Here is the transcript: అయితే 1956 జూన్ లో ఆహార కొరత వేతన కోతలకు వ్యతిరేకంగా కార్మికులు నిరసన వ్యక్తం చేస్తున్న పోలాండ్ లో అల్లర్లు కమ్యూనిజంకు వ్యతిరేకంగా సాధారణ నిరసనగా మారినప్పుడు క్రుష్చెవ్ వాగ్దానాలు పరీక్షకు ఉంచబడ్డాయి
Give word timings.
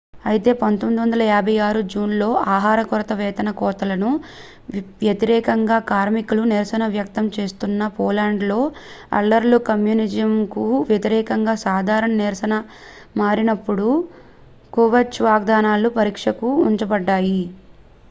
అయితే 0.25 0.51
1956 0.59 1.81
జూన్ 1.91 2.13
లో 2.19 2.29
ఆహార 2.53 2.79
కొరత 2.83 3.11
వేతన 3.19 3.49
కోతలకు 3.57 4.09
వ్యతిరేకంగా 5.01 5.77
కార్మికులు 5.91 6.43
నిరసన 6.51 6.85
వ్యక్తం 6.95 7.25
చేస్తున్న 7.35 7.89
పోలాండ్ 7.97 8.43
లో 8.43 8.59
అల్లర్లు 9.17 9.59
కమ్యూనిజంకు 9.67 10.63
వ్యతిరేకంగా 10.89 11.55
సాధారణ 11.65 12.11
నిరసనగా 12.17 12.61
మారినప్పుడు 13.17 13.87
క్రుష్చెవ్ 14.73 15.27
వాగ్దానాలు 15.27 15.91
పరీక్షకు 15.99 16.49
ఉంచబడ్డాయి 16.67 17.41